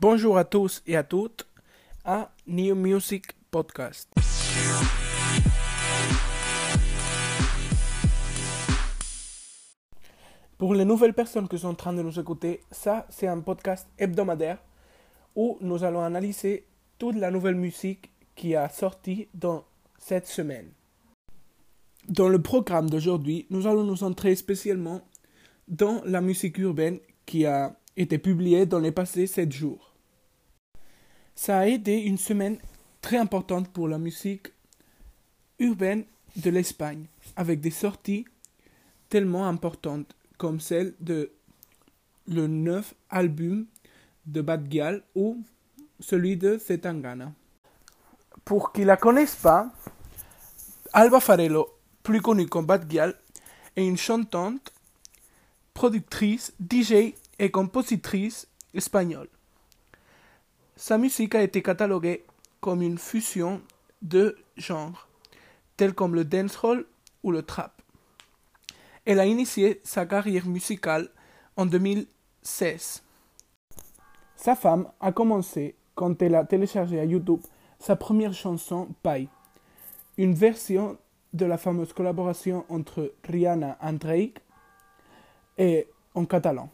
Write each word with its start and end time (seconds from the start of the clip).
Bonjour 0.00 0.36
à 0.36 0.44
tous 0.44 0.82
et 0.88 0.96
à 0.96 1.04
toutes 1.04 1.46
à 2.04 2.32
New 2.48 2.74
Music 2.74 3.26
Podcast. 3.50 4.10
Pour 10.58 10.74
les 10.74 10.84
nouvelles 10.84 11.14
personnes 11.14 11.46
qui 11.46 11.58
sont 11.58 11.68
en 11.68 11.74
train 11.74 11.92
de 11.92 12.02
nous 12.02 12.18
écouter, 12.18 12.60
ça 12.72 13.06
c'est 13.08 13.28
un 13.28 13.38
podcast 13.40 13.88
hebdomadaire 13.96 14.58
où 15.36 15.58
nous 15.60 15.84
allons 15.84 16.02
analyser 16.02 16.66
toute 16.98 17.14
la 17.14 17.30
nouvelle 17.30 17.54
musique 17.54 18.10
qui 18.34 18.56
a 18.56 18.68
sorti 18.68 19.28
dans 19.32 19.64
cette 19.96 20.26
semaine. 20.26 20.72
Dans 22.08 22.28
le 22.28 22.42
programme 22.42 22.90
d'aujourd'hui, 22.90 23.46
nous 23.48 23.68
allons 23.68 23.84
nous 23.84 23.96
centrer 23.96 24.34
spécialement 24.34 25.02
dans 25.68 26.02
la 26.04 26.20
musique 26.20 26.58
urbaine 26.58 26.98
qui 27.26 27.46
a 27.46 27.76
été 27.96 28.18
publiée 28.18 28.66
dans 28.66 28.78
les 28.78 28.92
passés 28.92 29.26
7 29.26 29.52
jours. 29.52 29.94
Ça 31.34 31.58
a 31.58 31.66
été 31.66 32.02
une 32.02 32.18
semaine 32.18 32.58
très 33.00 33.18
importante 33.18 33.68
pour 33.68 33.88
la 33.88 33.98
musique 33.98 34.52
urbaine 35.58 36.04
de 36.36 36.50
l'Espagne, 36.50 37.06
avec 37.36 37.60
des 37.60 37.70
sorties 37.70 38.24
tellement 39.08 39.46
importantes 39.46 40.14
comme 40.38 40.60
celle 40.60 40.94
de 41.00 41.30
le 42.26 42.46
neuf 42.46 42.94
album 43.10 43.66
de 44.26 44.40
Bad 44.40 44.70
Gyal 44.70 45.02
ou 45.14 45.42
celui 46.00 46.36
de 46.36 46.58
Zetangana. 46.58 47.32
Pour 48.44 48.72
qui 48.72 48.84
la 48.84 48.96
connaissent 48.96 49.36
pas, 49.36 49.70
Alba 50.92 51.20
Farello, 51.20 51.68
plus 52.02 52.20
connue 52.20 52.46
comme 52.46 52.66
Bad 52.66 52.90
Gyal, 52.90 53.14
est 53.76 53.86
une 53.86 53.96
chantante, 53.96 54.72
productrice, 55.72 56.52
DJ 56.60 57.14
et 57.38 57.50
compositrice 57.50 58.48
espagnole. 58.74 59.28
Sa 60.76 60.98
musique 60.98 61.34
a 61.34 61.42
été 61.42 61.62
cataloguée 61.62 62.24
comme 62.60 62.82
une 62.82 62.98
fusion 62.98 63.60
de 64.02 64.36
genres, 64.56 65.08
tels 65.76 65.94
comme 65.94 66.14
le 66.14 66.24
dancehall 66.24 66.84
ou 67.22 67.30
le 67.30 67.42
trap. 67.42 67.82
Elle 69.04 69.20
a 69.20 69.26
initié 69.26 69.80
sa 69.84 70.06
carrière 70.06 70.46
musicale 70.46 71.10
en 71.56 71.66
2016. 71.66 73.02
Sa 74.36 74.56
femme 74.56 74.88
a 75.00 75.12
commencé 75.12 75.74
quand 75.94 76.20
elle 76.22 76.34
a 76.34 76.44
téléchargé 76.44 76.98
à 76.98 77.04
YouTube 77.04 77.40
sa 77.78 77.96
première 77.96 78.32
chanson 78.32 78.88
Pai, 79.02 79.28
une 80.16 80.34
version 80.34 80.98
de 81.32 81.44
la 81.44 81.58
fameuse 81.58 81.92
collaboration 81.92 82.64
entre 82.68 83.12
Rihanna 83.24 83.78
et 83.82 83.92
Drake 83.92 84.40
et 85.58 85.88
en 86.14 86.24
catalan. 86.24 86.70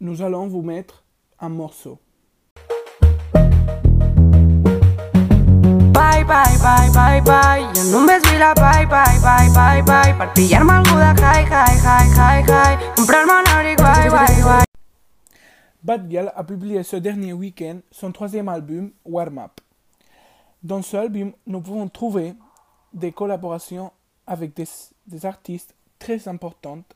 Nous 0.00 0.22
allons 0.22 0.46
vous 0.46 0.62
mettre 0.62 1.02
un 1.40 1.48
morceau. 1.48 1.98
Bye, 5.92 6.22
bye, 6.24 6.56
bye, 6.62 6.88
bye, 6.94 7.20
bye. 7.20 7.64
Només 7.90 8.20
vull 8.20 8.38
la 8.38 8.54
bye, 8.54 8.86
bye, 8.86 9.18
bye, 9.20 9.50
bye, 9.52 9.82
bye. 9.82 10.14
Per 10.16 10.32
pillar-me 10.34 10.70
high. 10.70 10.84
Comprar-me 12.94 13.32
un 13.32 13.44
abric, 13.58 13.78
bye, 13.78 14.08
bye, 14.08 14.42
bye. 14.44 14.64
Bad 15.82 16.08
Gyal 16.08 16.32
a 16.36 16.44
publié 16.44 16.84
ce 16.84 16.94
dernier 16.94 17.32
week-end 17.32 17.80
son 17.90 18.12
troisième 18.12 18.48
album, 18.48 18.92
Warm 19.04 19.38
Up. 19.38 19.60
Dans 20.62 20.82
ce 20.82 20.96
album, 20.96 21.32
nous 21.44 21.60
pouvons 21.60 21.88
trouver 21.88 22.34
des 22.92 23.10
collaborations 23.10 23.90
avec 24.28 24.54
des, 24.54 24.66
des 25.08 25.26
artistes 25.26 25.74
très 25.98 26.28
importantes, 26.28 26.94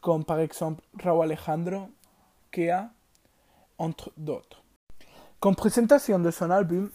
comme 0.00 0.24
par 0.24 0.40
exemple 0.40 0.82
Raúl 0.98 1.24
Alejandro, 1.24 1.90
Kea, 2.50 2.88
entre 3.78 4.12
d'autres. 4.16 4.62
Comme 5.40 5.54
présentation 5.54 6.18
de 6.18 6.30
son 6.30 6.50
album, 6.50 6.90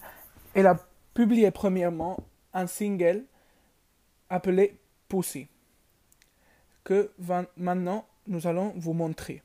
elle 0.54 0.66
a 0.66 0.76
publié 1.14 1.50
premièrement 1.50 2.18
un 2.52 2.66
single 2.66 3.24
appelé 4.28 4.78
Pussy, 5.08 5.48
que 6.82 7.10
maintenant 7.56 8.04
nous 8.26 8.46
allons 8.46 8.72
vous 8.76 8.92
montrer. 8.92 9.42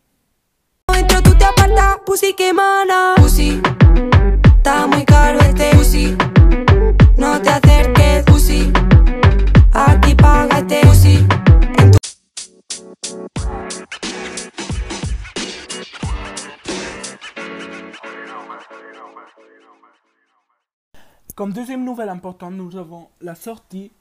Comme 21.39 21.53
deuxième 21.53 21.85
nouvelle 21.85 22.09
importante, 22.09 22.53
nous 22.55 22.75
avons 22.75 23.07
la 23.21 23.33
sortie 23.33 23.93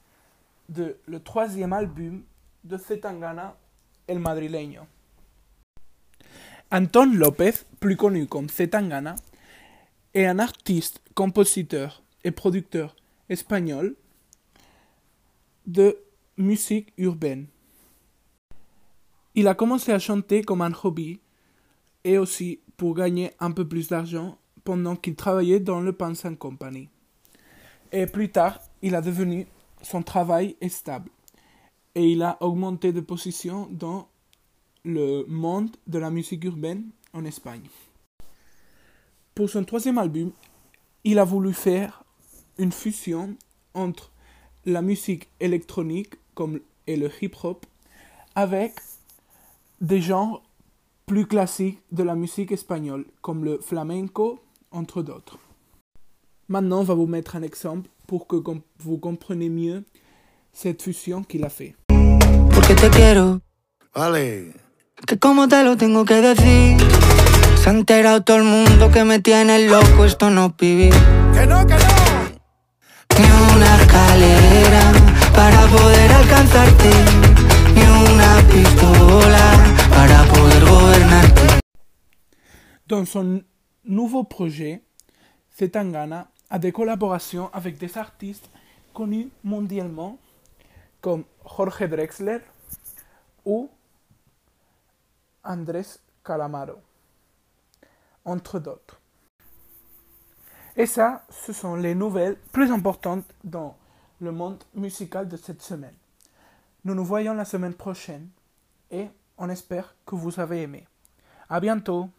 de 0.67 0.97
le 1.05 1.21
troisième 1.21 1.71
album 1.71 2.21
de 2.65 2.75
Zetangana, 2.77 3.55
El 4.07 4.19
Madrileño. 4.19 4.81
Anton 6.69 7.13
López, 7.13 7.53
plus 7.79 7.95
connu 7.95 8.27
comme 8.27 8.49
Zetangana, 8.49 9.15
est 10.13 10.25
un 10.25 10.37
artiste, 10.37 11.01
compositeur 11.15 12.03
et 12.25 12.31
producteur 12.31 12.93
espagnol 13.29 13.95
de 15.65 15.97
musique 16.35 16.91
urbaine. 16.97 17.47
Il 19.35 19.47
a 19.47 19.55
commencé 19.55 19.93
à 19.93 19.99
chanter 19.99 20.41
comme 20.41 20.61
un 20.61 20.73
hobby 20.83 21.21
et 22.03 22.17
aussi 22.17 22.59
pour 22.75 22.95
gagner 22.95 23.31
un 23.39 23.51
peu 23.51 23.65
plus 23.65 23.87
d'argent 23.87 24.37
pendant 24.65 24.97
qu'il 24.97 25.15
travaillait 25.15 25.61
dans 25.61 25.79
le 25.79 25.93
Pansan 25.93 26.35
Company. 26.35 26.89
Et 27.91 28.05
plus 28.05 28.29
tard, 28.29 28.59
il 28.81 28.95
a 28.95 29.01
devenu 29.01 29.47
son 29.81 30.03
travail 30.03 30.55
stable. 30.69 31.09
Et 31.95 32.11
il 32.11 32.21
a 32.21 32.37
augmenté 32.41 32.93
de 32.93 33.01
position 33.01 33.67
dans 33.71 34.07
le 34.85 35.25
monde 35.27 35.75
de 35.87 35.99
la 35.99 36.09
musique 36.09 36.43
urbaine 36.43 36.89
en 37.13 37.25
Espagne. 37.25 37.67
Pour 39.33 39.49
son 39.49 39.63
troisième 39.63 39.97
album, 39.97 40.31
il 41.03 41.17
a 41.17 41.23
voulu 41.23 41.53
faire 41.53 42.03
une 42.57 42.71
fusion 42.71 43.35
entre 43.73 44.11
la 44.65 44.81
musique 44.81 45.29
électronique 45.39 46.15
comme 46.35 46.59
et 46.87 46.97
le 46.97 47.09
hip-hop 47.21 47.65
avec 48.35 48.73
des 49.79 50.01
genres 50.01 50.43
plus 51.05 51.25
classiques 51.25 51.79
de 51.91 52.03
la 52.03 52.15
musique 52.15 52.51
espagnole 52.51 53.05
comme 53.21 53.45
le 53.45 53.59
flamenco 53.59 54.39
entre 54.71 55.01
d'autres. 55.01 55.39
Maintenant, 56.49 56.79
on 56.79 56.83
va 56.83 56.95
vous 56.95 57.05
mettre 57.05 57.35
un 57.35 57.43
exemple 57.43 57.89
pour 58.07 58.25
que 58.25 58.35
vous 58.79 58.97
compreniez 58.97 59.49
mieux 59.49 59.83
cette 60.51 60.81
fusion 60.81 61.23
qu'il 61.23 61.45
a 61.45 61.49
fait. 61.49 61.75
Porque 62.51 62.73
te 62.75 62.89
quiero, 62.89 63.39
Vale. 63.95 64.53
que 65.05 65.15
como 65.19 65.47
te 65.47 65.63
lo 65.63 65.77
tengo 65.77 66.05
que 66.05 66.15
decir. 66.21 66.77
Se 67.61 67.69
ha 67.69 67.73
enterado 67.73 68.23
todo 68.23 68.37
el 68.37 68.45
mundo 68.45 68.89
que 68.89 69.03
me 69.03 69.19
tiene 69.19 69.67
loco, 69.67 70.05
esto 70.05 70.31
no 70.31 70.55
vivir. 70.59 70.93
¡Que 71.35 71.45
no, 71.45 71.65
que 71.67 71.75
no! 71.75 71.99
Ni 73.19 73.25
una 73.53 73.75
escalera 73.81 74.91
para 75.35 75.67
poder 75.67 76.11
alcanzarte, 76.13 76.89
ni 77.75 77.81
una 77.83 78.41
pistola 78.49 79.45
para 79.91 80.23
poder 80.33 80.65
gobernarte. 80.65 81.59
Dans 82.87 83.05
son 83.07 83.43
nouveau 83.83 84.23
projet, 84.23 84.81
Zetangana 85.55 86.31
a 86.49 86.59
des 86.59 86.71
collaborations 86.71 87.49
avec 87.53 87.77
des 87.77 87.97
artistes 87.97 88.49
connus 88.93 89.29
mondialement 89.43 90.17
comme 91.01 91.23
Jorge 91.45 91.87
Drexler 91.87 92.39
ou 93.45 93.69
Andrés 95.43 95.99
Calamaro, 96.23 96.79
entre 98.25 98.59
d'autres. 98.59 98.99
Et 100.75 100.85
ça, 100.85 101.23
ce 101.29 101.53
sont 101.53 101.75
les 101.75 101.95
nouvelles 101.95 102.37
plus 102.51 102.71
importantes 102.71 103.25
dans 103.43 103.75
le 104.21 104.31
monde 104.31 104.63
musical 104.73 105.27
de 105.27 105.37
cette 105.37 105.61
semaine. 105.61 105.95
Nous 106.85 106.95
nous 106.95 107.05
voyons 107.05 107.33
la 107.33 107.45
semaine 107.45 107.73
prochaine 107.73 108.29
et 108.91 109.07
on 109.37 109.49
espère 109.49 109.95
que 110.05 110.15
vous 110.15 110.39
avez 110.39 110.61
aimé. 110.61 110.87
À 111.49 111.59
bientôt! 111.59 112.09